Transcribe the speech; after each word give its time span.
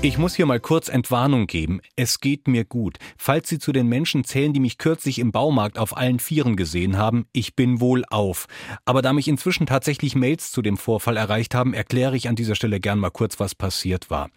Ich 0.00 0.16
muss 0.16 0.36
hier 0.36 0.46
mal 0.46 0.60
kurz 0.60 0.88
Entwarnung 0.88 1.48
geben. 1.48 1.80
Es 1.96 2.20
geht 2.20 2.46
mir 2.46 2.64
gut. 2.64 2.98
Falls 3.16 3.48
Sie 3.48 3.58
zu 3.58 3.72
den 3.72 3.88
Menschen 3.88 4.22
zählen, 4.22 4.52
die 4.52 4.60
mich 4.60 4.78
kürzlich 4.78 5.18
im 5.18 5.32
Baumarkt 5.32 5.76
auf 5.76 5.96
allen 5.96 6.20
Vieren 6.20 6.54
gesehen 6.54 6.96
haben, 6.96 7.26
ich 7.32 7.56
bin 7.56 7.80
wohl 7.80 8.04
auf. 8.08 8.46
Aber 8.84 9.02
da 9.02 9.12
mich 9.12 9.26
inzwischen 9.26 9.66
tatsächlich 9.66 10.14
Mails 10.14 10.52
zu 10.52 10.62
dem 10.62 10.76
Vorfall 10.76 11.16
erreicht 11.16 11.52
haben, 11.52 11.74
erkläre 11.74 12.16
ich 12.16 12.28
an 12.28 12.36
dieser 12.36 12.54
Stelle 12.54 12.78
gern 12.78 13.00
mal 13.00 13.10
kurz, 13.10 13.40
was 13.40 13.56
passiert 13.56 14.08
war. 14.08 14.30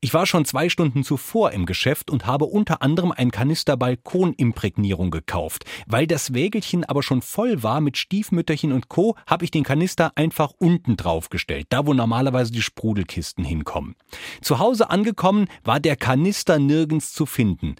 Ich 0.00 0.14
war 0.14 0.24
schon 0.24 0.44
zwei 0.44 0.68
Stunden 0.68 1.02
zuvor 1.02 1.50
im 1.50 1.66
Geschäft 1.66 2.12
und 2.12 2.26
habe 2.26 2.44
unter 2.44 2.80
anderem 2.80 3.10
ein 3.10 3.32
Kanister 3.32 3.76
Balkonimprägnierung 3.76 5.10
gekauft. 5.10 5.64
Weil 5.88 6.06
das 6.06 6.32
Wägelchen 6.32 6.84
aber 6.84 7.02
schon 7.02 7.22
voll 7.22 7.64
war 7.64 7.80
mit 7.80 7.96
Stiefmütterchen 7.96 8.70
und 8.70 8.88
Co., 8.88 9.16
habe 9.26 9.44
ich 9.44 9.50
den 9.50 9.64
Kanister 9.64 10.12
einfach 10.14 10.52
unten 10.58 10.96
draufgestellt, 10.96 11.66
da 11.70 11.86
wo 11.86 11.92
normalerweise 11.92 12.52
die 12.52 12.62
Sprudelkisten 12.62 13.44
hinkommen. 13.44 13.96
Zu 14.42 14.60
Hause 14.60 14.90
angekommen, 15.08 15.48
war 15.64 15.80
der 15.80 15.96
Kanister 15.96 16.58
nirgends 16.58 17.12
zu 17.12 17.24
finden. 17.24 17.76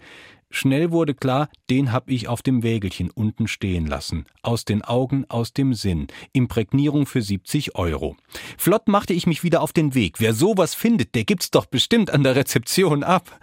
Schnell 0.51 0.91
wurde 0.91 1.13
klar, 1.13 1.47
den 1.69 1.91
hab 1.91 2.09
ich 2.09 2.27
auf 2.27 2.41
dem 2.41 2.63
Wägelchen 2.63 3.11
unten 3.11 3.47
stehen 3.47 3.85
lassen. 3.85 4.25
Aus 4.41 4.65
den 4.65 4.81
Augen, 4.81 5.25
aus 5.29 5.53
dem 5.53 5.75
Sinn. 5.75 6.07
Imprägnierung 6.33 7.05
für 7.05 7.21
70 7.21 7.75
Euro. 7.75 8.17
Flott 8.57 8.87
machte 8.87 9.13
ich 9.13 9.27
mich 9.27 9.43
wieder 9.43 9.61
auf 9.61 9.73
den 9.73 9.93
Weg. 9.93 10.15
Wer 10.19 10.33
sowas 10.33 10.73
findet, 10.73 11.13
der 11.13 11.23
gibt's 11.23 11.51
doch 11.51 11.67
bestimmt 11.67 12.09
an 12.09 12.23
der 12.23 12.35
Rezeption 12.35 13.03
ab. 13.03 13.39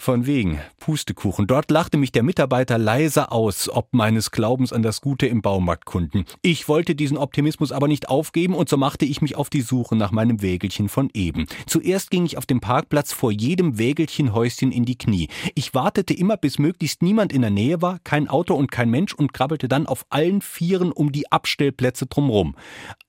Von 0.00 0.24
wegen, 0.24 0.58
Pustekuchen. 0.78 1.46
Dort 1.46 1.70
lachte 1.70 1.98
mich 1.98 2.10
der 2.10 2.22
Mitarbeiter 2.22 2.78
leise 2.78 3.30
aus, 3.30 3.68
ob 3.68 3.92
meines 3.92 4.30
Glaubens 4.30 4.72
an 4.72 4.82
das 4.82 5.02
Gute 5.02 5.26
im 5.26 5.42
Baumarktkunden. 5.42 6.24
Ich 6.40 6.68
wollte 6.68 6.94
diesen 6.94 7.18
Optimismus 7.18 7.70
aber 7.70 7.86
nicht 7.86 8.08
aufgeben 8.08 8.54
und 8.54 8.70
so 8.70 8.78
machte 8.78 9.04
ich 9.04 9.20
mich 9.20 9.36
auf 9.36 9.50
die 9.50 9.60
Suche 9.60 9.96
nach 9.96 10.10
meinem 10.10 10.40
Wägelchen 10.40 10.88
von 10.88 11.10
eben. 11.12 11.44
Zuerst 11.66 12.10
ging 12.10 12.24
ich 12.24 12.38
auf 12.38 12.46
dem 12.46 12.62
Parkplatz 12.62 13.12
vor 13.12 13.30
jedem 13.30 13.76
Wägelchenhäuschen 13.76 14.72
in 14.72 14.86
die 14.86 14.96
Knie. 14.96 15.28
Ich 15.54 15.74
wartete 15.74 16.14
immer, 16.14 16.38
bis 16.38 16.58
möglichst 16.58 17.02
niemand 17.02 17.30
in 17.30 17.42
der 17.42 17.50
Nähe 17.50 17.82
war, 17.82 17.98
kein 18.02 18.26
Auto 18.26 18.54
und 18.54 18.72
kein 18.72 18.88
Mensch 18.88 19.12
und 19.12 19.34
krabbelte 19.34 19.68
dann 19.68 19.84
auf 19.84 20.06
allen 20.08 20.40
Vieren 20.40 20.92
um 20.92 21.12
die 21.12 21.30
Abstellplätze 21.30 22.06
drumrum. 22.06 22.56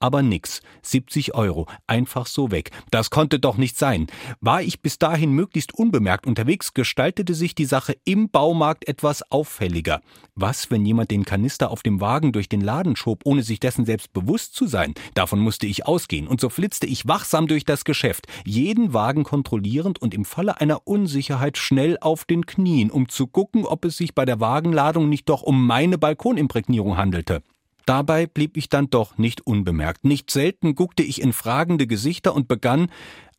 Aber 0.02 0.24
nix. 0.24 0.62
70 0.82 1.36
Euro. 1.36 1.68
Einfach 1.88 2.28
so 2.28 2.52
weg. 2.52 2.72
Das 2.90 3.10
konnte 3.12 3.40
doch 3.40 3.56
nicht 3.56 3.78
sein. 3.80 4.08
War 4.42 4.62
ich 4.62 4.82
bis 4.82 5.00
dahin 5.00 5.32
möglichst 5.32 5.74
unbemerkt 5.74 6.28
unterwegs, 6.28 6.74
gestaltete 6.82 7.36
sich 7.36 7.54
die 7.54 7.66
Sache 7.66 7.96
im 8.06 8.32
Baumarkt 8.32 8.88
etwas 8.88 9.22
auffälliger. 9.32 10.02
Was, 10.34 10.72
wenn 10.72 10.84
jemand 10.84 11.12
den 11.12 11.26
Kanister 11.26 11.70
auf 11.70 11.84
dem 11.84 12.02
Wagen 12.02 12.32
durch 12.32 12.50
den 12.50 12.62
Laden 12.62 12.96
schob, 12.96 13.22
ohne 13.24 13.44
sich 13.44 13.60
dessen 13.60 13.86
selbst 13.86 14.14
bewusst 14.14 14.56
zu 14.56 14.66
sein? 14.66 14.96
Davon 15.14 15.40
musste 15.40 15.68
ich 15.68 15.86
ausgehen, 15.86 16.28
und 16.28 16.42
so 16.42 16.50
flitzte 16.50 16.88
ich 16.88 17.08
wachsam 17.08 17.46
durch 17.46 17.66
das 17.66 17.86
Geschäft, 17.86 18.26
jeden 18.46 18.96
Wagen 18.96 19.24
kontrollierend 19.24 20.02
und 20.02 20.16
im 20.16 20.26
Falle 20.26 20.60
einer 20.60 20.88
Unsicherheit 20.88 21.60
schnell 21.60 22.00
auf 22.02 22.26
den 22.26 22.48
Knien, 22.48 22.90
um 22.90 23.08
zu 23.10 23.28
gucken, 23.28 23.64
ob 23.64 23.86
es 23.86 23.98
sich 23.98 24.16
bei 24.16 24.26
der 24.26 24.40
Wagenladung 24.40 25.08
nicht 25.08 25.30
doch 25.30 25.44
um 25.44 25.64
meine 25.68 26.00
Balkonimprägnierung 26.00 26.98
handelte. 26.98 27.44
Dabei 27.86 28.26
blieb 28.26 28.58
ich 28.58 28.70
dann 28.70 28.90
doch 28.90 29.20
nicht 29.20 29.46
unbemerkt. 29.46 30.04
Nicht 30.04 30.32
selten 30.32 30.74
guckte 30.74 31.04
ich 31.04 31.22
in 31.22 31.32
fragende 31.32 31.86
Gesichter 31.86 32.34
und 32.34 32.48
begann, 32.48 32.90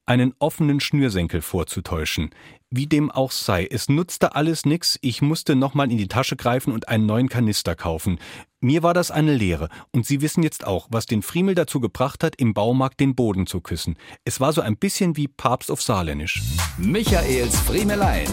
einen 0.07 0.35
offenen 0.39 0.81
Schnürsenkel 0.81 1.43
vorzutäuschen. 1.43 2.31
Wie 2.71 2.87
dem 2.87 3.11
auch 3.11 3.31
sei, 3.31 3.67
es 3.71 3.89
nutzte 3.89 4.35
alles 4.35 4.65
nix, 4.65 4.99
ich 5.03 5.21
musste 5.21 5.55
nochmal 5.55 5.91
in 5.91 5.99
die 5.99 6.09
Tasche 6.09 6.37
greifen 6.37 6.73
und 6.73 6.89
einen 6.89 7.07
neuen 7.07 7.29
Kanister 7.29 7.75
kaufen. 7.75 8.19
Mir 8.61 8.83
war 8.83 8.95
das 8.95 9.11
eine 9.11 9.35
Lehre, 9.35 9.69
und 9.91 10.07
Sie 10.07 10.21
wissen 10.21 10.43
jetzt 10.43 10.67
auch, 10.67 10.89
was 10.91 11.07
den 11.07 11.23
Friemel 11.23 11.55
dazu 11.55 11.81
gebracht 11.81 12.25
hat, 12.25 12.37
im 12.37 12.55
Baumarkt 12.55 13.01
den 13.01 13.15
Boden 13.15 13.47
zu 13.47 13.61
küssen. 13.61 13.97
Es 14.25 14.41
war 14.41 14.53
so 14.53 14.61
ein 14.61 14.77
bisschen 14.77 15.17
wie 15.17 15.29
Papst 15.29 15.71
auf 15.71 15.83
Saarländisch. 15.83 16.43
Michaels 16.79 17.59
Friemelein. 17.61 18.27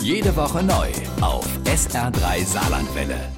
Jede 0.00 0.36
Woche 0.36 0.62
neu 0.62 0.88
auf 1.20 1.46
SR3 1.64 2.44
Saarlandwelle. 2.44 3.35